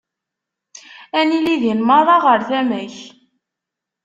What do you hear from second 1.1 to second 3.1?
Ad nili din merra ɣer tama-k.